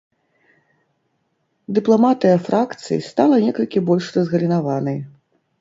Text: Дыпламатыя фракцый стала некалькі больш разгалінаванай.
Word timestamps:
Дыпламатыя 1.79 2.41
фракцый 2.47 2.99
стала 3.09 3.35
некалькі 3.47 3.85
больш 3.91 4.05
разгалінаванай. 4.17 4.99